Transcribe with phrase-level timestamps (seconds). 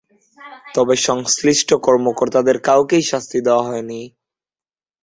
[0.75, 4.01] তবে সংশ্লিষ্ট কর্মকর্তাদের কাউকেই শাস্তি দেওয়া হয়নি।